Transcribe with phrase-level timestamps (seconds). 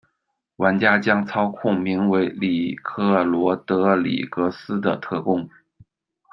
[0.55, 5.47] 玩家将操控名为里科·罗德里格斯的特工。